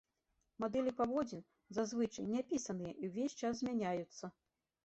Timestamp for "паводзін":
1.01-1.43